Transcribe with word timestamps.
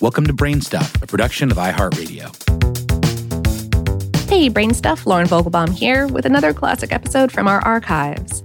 Welcome 0.00 0.26
to 0.28 0.32
Brain 0.32 0.62
Stuff, 0.62 1.02
a 1.02 1.06
production 1.06 1.50
of 1.50 1.58
iHeartRadio. 1.58 2.30
Hey, 4.30 4.48
Brain 4.48 4.72
Stuff, 4.72 5.06
Lauren 5.06 5.26
Vogelbaum 5.26 5.74
here 5.76 6.06
with 6.06 6.24
another 6.24 6.54
classic 6.54 6.90
episode 6.90 7.30
from 7.30 7.46
our 7.46 7.60
archives. 7.60 8.42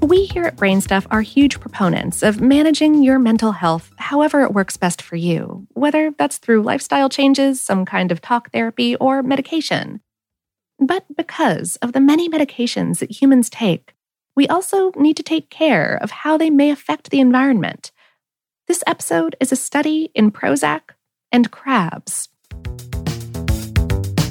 We 0.00 0.26
here 0.26 0.44
at 0.44 0.54
Brain 0.54 0.80
Stuff 0.80 1.08
are 1.10 1.20
huge 1.20 1.58
proponents 1.58 2.22
of 2.22 2.40
managing 2.40 3.02
your 3.02 3.18
mental 3.18 3.50
health 3.50 3.92
however 3.96 4.42
it 4.42 4.52
works 4.52 4.76
best 4.76 5.02
for 5.02 5.16
you, 5.16 5.66
whether 5.70 6.12
that's 6.16 6.38
through 6.38 6.62
lifestyle 6.62 7.08
changes, 7.08 7.60
some 7.60 7.84
kind 7.84 8.12
of 8.12 8.20
talk 8.20 8.52
therapy, 8.52 8.94
or 8.94 9.24
medication. 9.24 10.00
But 10.78 11.04
because 11.16 11.74
of 11.82 11.94
the 11.94 12.00
many 12.00 12.28
medications 12.28 13.00
that 13.00 13.20
humans 13.20 13.50
take, 13.50 13.96
we 14.36 14.46
also 14.46 14.92
need 14.92 15.16
to 15.16 15.24
take 15.24 15.50
care 15.50 15.98
of 16.00 16.12
how 16.12 16.38
they 16.38 16.48
may 16.48 16.70
affect 16.70 17.10
the 17.10 17.18
environment. 17.18 17.90
This 18.72 18.84
episode 18.86 19.36
is 19.38 19.52
a 19.52 19.56
study 19.56 20.10
in 20.14 20.32
Prozac 20.32 20.80
and 21.30 21.50
crabs. 21.50 22.30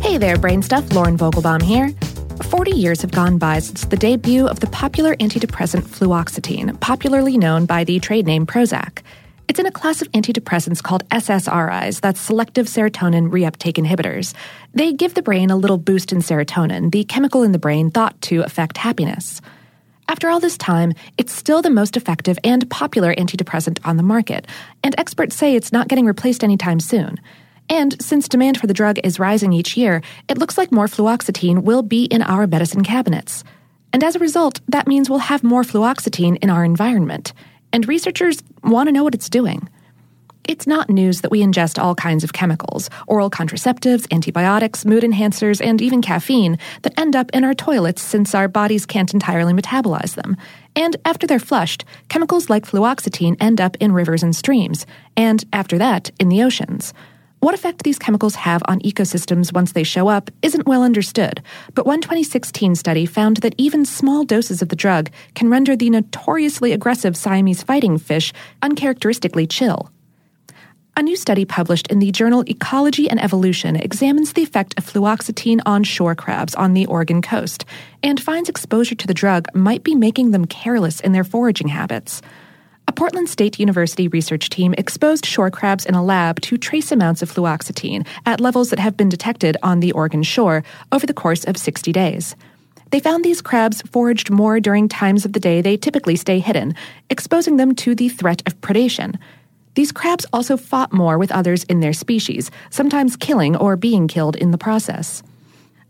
Hey 0.00 0.18
there, 0.18 0.36
Brain 0.36 0.60
Stuff. 0.60 0.92
Lauren 0.92 1.16
Vogelbaum 1.16 1.62
here. 1.62 1.94
40 2.42 2.72
years 2.72 3.00
have 3.02 3.12
gone 3.12 3.38
by 3.38 3.60
since 3.60 3.84
the 3.84 3.96
debut 3.96 4.48
of 4.48 4.58
the 4.58 4.66
popular 4.66 5.14
antidepressant 5.18 5.82
fluoxetine, 5.82 6.80
popularly 6.80 7.38
known 7.38 7.64
by 7.64 7.84
the 7.84 8.00
trade 8.00 8.26
name 8.26 8.44
Prozac. 8.44 9.02
It's 9.46 9.60
in 9.60 9.66
a 9.66 9.70
class 9.70 10.02
of 10.02 10.10
antidepressants 10.10 10.82
called 10.82 11.08
SSRIs, 11.10 12.00
that's 12.00 12.20
selective 12.20 12.66
serotonin 12.66 13.30
reuptake 13.30 13.74
inhibitors. 13.74 14.34
They 14.72 14.92
give 14.92 15.14
the 15.14 15.22
brain 15.22 15.50
a 15.50 15.56
little 15.56 15.78
boost 15.78 16.10
in 16.10 16.18
serotonin, 16.18 16.90
the 16.90 17.04
chemical 17.04 17.44
in 17.44 17.52
the 17.52 17.60
brain 17.60 17.92
thought 17.92 18.20
to 18.22 18.40
affect 18.40 18.78
happiness. 18.78 19.40
After 20.14 20.30
all 20.30 20.38
this 20.38 20.56
time, 20.56 20.92
it's 21.18 21.32
still 21.32 21.60
the 21.60 21.70
most 21.70 21.96
effective 21.96 22.38
and 22.44 22.70
popular 22.70 23.12
antidepressant 23.16 23.80
on 23.84 23.96
the 23.96 24.04
market, 24.04 24.46
and 24.84 24.94
experts 24.96 25.34
say 25.34 25.56
it's 25.56 25.72
not 25.72 25.88
getting 25.88 26.06
replaced 26.06 26.44
anytime 26.44 26.78
soon. 26.78 27.18
And 27.68 28.00
since 28.00 28.28
demand 28.28 28.60
for 28.60 28.68
the 28.68 28.74
drug 28.74 29.00
is 29.02 29.18
rising 29.18 29.52
each 29.52 29.76
year, 29.76 30.02
it 30.28 30.38
looks 30.38 30.56
like 30.56 30.70
more 30.70 30.86
fluoxetine 30.86 31.64
will 31.64 31.82
be 31.82 32.04
in 32.04 32.22
our 32.22 32.46
medicine 32.46 32.84
cabinets. 32.84 33.42
And 33.92 34.04
as 34.04 34.14
a 34.14 34.20
result, 34.20 34.60
that 34.68 34.86
means 34.86 35.10
we'll 35.10 35.18
have 35.18 35.42
more 35.42 35.64
fluoxetine 35.64 36.38
in 36.40 36.48
our 36.48 36.64
environment. 36.64 37.32
And 37.72 37.88
researchers 37.88 38.40
want 38.62 38.86
to 38.86 38.92
know 38.92 39.02
what 39.02 39.16
it's 39.16 39.28
doing. 39.28 39.68
It's 40.46 40.66
not 40.66 40.90
news 40.90 41.22
that 41.22 41.30
we 41.30 41.40
ingest 41.40 41.82
all 41.82 41.94
kinds 41.94 42.22
of 42.22 42.34
chemicals 42.34 42.90
oral 43.06 43.30
contraceptives, 43.30 44.06
antibiotics, 44.12 44.84
mood 44.84 45.02
enhancers, 45.02 45.64
and 45.64 45.80
even 45.80 46.02
caffeine 46.02 46.58
that 46.82 46.98
end 46.98 47.16
up 47.16 47.30
in 47.32 47.44
our 47.44 47.54
toilets 47.54 48.02
since 48.02 48.34
our 48.34 48.46
bodies 48.46 48.84
can't 48.84 49.14
entirely 49.14 49.54
metabolize 49.54 50.16
them. 50.16 50.36
And 50.76 50.96
after 51.06 51.26
they're 51.26 51.38
flushed, 51.38 51.86
chemicals 52.10 52.50
like 52.50 52.66
fluoxetine 52.66 53.36
end 53.40 53.58
up 53.58 53.76
in 53.80 53.92
rivers 53.92 54.22
and 54.22 54.36
streams, 54.36 54.84
and 55.16 55.42
after 55.52 55.78
that, 55.78 56.10
in 56.20 56.28
the 56.28 56.42
oceans. 56.42 56.92
What 57.40 57.54
effect 57.54 57.82
these 57.82 57.98
chemicals 57.98 58.34
have 58.34 58.62
on 58.68 58.80
ecosystems 58.80 59.52
once 59.52 59.72
they 59.72 59.82
show 59.82 60.08
up 60.08 60.30
isn't 60.42 60.66
well 60.66 60.82
understood, 60.82 61.42
but 61.74 61.86
one 61.86 62.02
2016 62.02 62.74
study 62.74 63.06
found 63.06 63.38
that 63.38 63.54
even 63.56 63.86
small 63.86 64.24
doses 64.24 64.60
of 64.60 64.68
the 64.68 64.76
drug 64.76 65.10
can 65.34 65.48
render 65.48 65.74
the 65.74 65.90
notoriously 65.90 66.72
aggressive 66.72 67.16
Siamese 67.16 67.62
fighting 67.62 67.96
fish 67.96 68.32
uncharacteristically 68.62 69.46
chill. 69.46 69.90
A 70.96 71.02
new 71.02 71.16
study 71.16 71.44
published 71.44 71.88
in 71.88 71.98
the 71.98 72.12
journal 72.12 72.44
Ecology 72.46 73.10
and 73.10 73.20
Evolution 73.20 73.74
examines 73.74 74.32
the 74.32 74.44
effect 74.44 74.74
of 74.78 74.86
fluoxetine 74.86 75.60
on 75.66 75.82
shore 75.82 76.14
crabs 76.14 76.54
on 76.54 76.72
the 76.72 76.86
Oregon 76.86 77.20
coast 77.20 77.64
and 78.04 78.22
finds 78.22 78.48
exposure 78.48 78.94
to 78.94 79.06
the 79.08 79.12
drug 79.12 79.48
might 79.56 79.82
be 79.82 79.96
making 79.96 80.30
them 80.30 80.44
careless 80.44 81.00
in 81.00 81.10
their 81.10 81.24
foraging 81.24 81.66
habits. 81.66 82.22
A 82.86 82.92
Portland 82.92 83.28
State 83.28 83.58
University 83.58 84.06
research 84.06 84.50
team 84.50 84.72
exposed 84.78 85.26
shore 85.26 85.50
crabs 85.50 85.84
in 85.84 85.96
a 85.96 86.04
lab 86.04 86.40
to 86.42 86.56
trace 86.56 86.92
amounts 86.92 87.22
of 87.22 87.32
fluoxetine 87.32 88.06
at 88.24 88.40
levels 88.40 88.70
that 88.70 88.78
have 88.78 88.96
been 88.96 89.08
detected 89.08 89.56
on 89.64 89.80
the 89.80 89.90
Oregon 89.90 90.22
shore 90.22 90.62
over 90.92 91.08
the 91.08 91.12
course 91.12 91.42
of 91.42 91.56
60 91.56 91.90
days. 91.90 92.36
They 92.90 93.00
found 93.00 93.24
these 93.24 93.42
crabs 93.42 93.82
foraged 93.82 94.30
more 94.30 94.60
during 94.60 94.88
times 94.88 95.24
of 95.24 95.32
the 95.32 95.40
day 95.40 95.60
they 95.60 95.76
typically 95.76 96.14
stay 96.14 96.38
hidden, 96.38 96.76
exposing 97.10 97.56
them 97.56 97.74
to 97.76 97.96
the 97.96 98.10
threat 98.10 98.44
of 98.46 98.60
predation. 98.60 99.18
These 99.74 99.92
crabs 99.92 100.26
also 100.32 100.56
fought 100.56 100.92
more 100.92 101.18
with 101.18 101.32
others 101.32 101.64
in 101.64 101.80
their 101.80 101.92
species, 101.92 102.50
sometimes 102.70 103.16
killing 103.16 103.56
or 103.56 103.76
being 103.76 104.08
killed 104.08 104.36
in 104.36 104.50
the 104.50 104.58
process. 104.58 105.22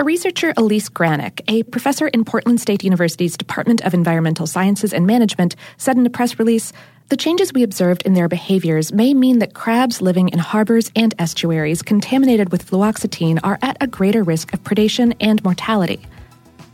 A 0.00 0.04
researcher, 0.04 0.52
Elise 0.56 0.88
Granek, 0.88 1.40
a 1.48 1.64
professor 1.64 2.06
in 2.08 2.24
Portland 2.24 2.60
State 2.60 2.84
University's 2.84 3.36
Department 3.36 3.80
of 3.82 3.94
Environmental 3.94 4.46
Sciences 4.46 4.92
and 4.92 5.06
Management, 5.06 5.56
said 5.76 5.96
in 5.96 6.06
a 6.06 6.10
press 6.10 6.38
release 6.38 6.72
The 7.08 7.16
changes 7.16 7.52
we 7.52 7.64
observed 7.64 8.02
in 8.02 8.14
their 8.14 8.28
behaviors 8.28 8.92
may 8.92 9.12
mean 9.12 9.40
that 9.40 9.54
crabs 9.54 10.00
living 10.00 10.28
in 10.28 10.38
harbors 10.38 10.92
and 10.94 11.14
estuaries 11.18 11.82
contaminated 11.82 12.52
with 12.52 12.68
fluoxetine 12.68 13.40
are 13.42 13.58
at 13.60 13.76
a 13.80 13.88
greater 13.88 14.22
risk 14.22 14.54
of 14.54 14.62
predation 14.62 15.16
and 15.20 15.42
mortality. 15.42 16.00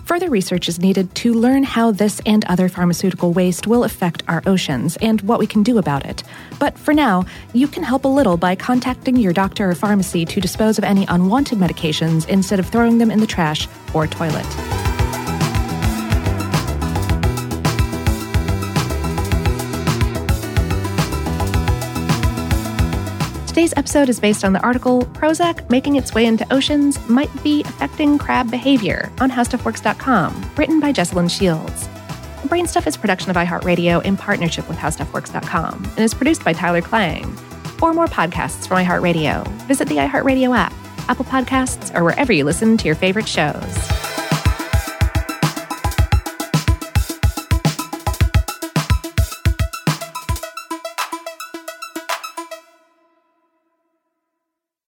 Further 0.04 0.28
research 0.28 0.68
is 0.68 0.78
needed 0.78 1.14
to 1.16 1.32
learn 1.32 1.62
how 1.62 1.90
this 1.90 2.20
and 2.26 2.44
other 2.44 2.68
pharmaceutical 2.68 3.32
waste 3.32 3.66
will 3.66 3.84
affect 3.84 4.22
our 4.28 4.42
oceans 4.46 4.98
and 4.98 5.22
what 5.22 5.38
we 5.38 5.46
can 5.46 5.62
do 5.62 5.78
about 5.78 6.04
it. 6.04 6.22
But 6.58 6.78
for 6.78 6.92
now, 6.92 7.24
you 7.54 7.66
can 7.66 7.82
help 7.82 8.04
a 8.04 8.08
little 8.08 8.36
by 8.36 8.54
contacting 8.54 9.16
your 9.16 9.32
doctor 9.32 9.70
or 9.70 9.74
pharmacy 9.74 10.26
to 10.26 10.40
dispose 10.42 10.76
of 10.76 10.84
any 10.84 11.06
unwanted 11.08 11.58
medications 11.58 12.28
instead 12.28 12.58
of 12.60 12.68
throwing 12.68 12.98
them 12.98 13.10
in 13.10 13.20
the 13.20 13.26
trash 13.26 13.66
or 13.94 14.06
toilet. 14.06 14.73
Today's 23.54 23.74
episode 23.76 24.08
is 24.08 24.18
based 24.18 24.44
on 24.44 24.52
the 24.52 24.60
article 24.62 25.02
Prozac 25.12 25.70
Making 25.70 25.94
Its 25.94 26.12
Way 26.12 26.26
into 26.26 26.44
Oceans 26.52 26.98
Might 27.08 27.30
Be 27.44 27.60
Affecting 27.60 28.18
Crab 28.18 28.50
Behavior 28.50 29.12
on 29.20 29.30
HowStuffWorks.com, 29.30 30.50
written 30.56 30.80
by 30.80 30.92
Jesslyn 30.92 31.30
Shields. 31.30 31.86
Brainstuff 32.48 32.84
is 32.88 32.96
a 32.96 32.98
production 32.98 33.30
of 33.30 33.36
iHeartRadio 33.36 34.04
in 34.04 34.16
partnership 34.16 34.66
with 34.66 34.76
HowStuffWorks.com 34.76 35.84
and 35.84 36.00
is 36.00 36.14
produced 36.14 36.44
by 36.44 36.52
Tyler 36.52 36.82
Klang. 36.82 37.32
For 37.78 37.94
more 37.94 38.08
podcasts 38.08 38.66
from 38.66 38.78
iHeartRadio, 38.78 39.46
visit 39.68 39.86
the 39.86 39.98
iHeartRadio 39.98 40.52
app, 40.56 40.74
Apple 41.08 41.24
Podcasts, 41.24 41.96
or 41.96 42.02
wherever 42.02 42.32
you 42.32 42.42
listen 42.42 42.76
to 42.76 42.86
your 42.86 42.96
favorite 42.96 43.28
shows. 43.28 44.03